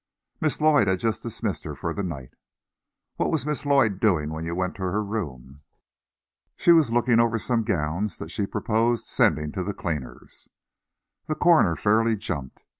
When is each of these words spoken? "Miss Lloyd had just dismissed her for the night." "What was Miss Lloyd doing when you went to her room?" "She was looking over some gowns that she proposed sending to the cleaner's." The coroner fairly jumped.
"Miss 0.39 0.59
Lloyd 0.59 0.87
had 0.87 0.97
just 0.99 1.21
dismissed 1.21 1.63
her 1.63 1.75
for 1.75 1.93
the 1.93 2.01
night." 2.01 2.33
"What 3.17 3.29
was 3.29 3.45
Miss 3.45 3.67
Lloyd 3.67 3.99
doing 3.99 4.31
when 4.31 4.43
you 4.45 4.55
went 4.55 4.73
to 4.77 4.81
her 4.81 5.03
room?" 5.03 5.61
"She 6.55 6.71
was 6.71 6.91
looking 6.91 7.19
over 7.19 7.37
some 7.37 7.63
gowns 7.63 8.17
that 8.17 8.31
she 8.31 8.47
proposed 8.47 9.05
sending 9.05 9.51
to 9.51 9.63
the 9.63 9.75
cleaner's." 9.75 10.47
The 11.27 11.35
coroner 11.35 11.75
fairly 11.75 12.15
jumped. 12.15 12.63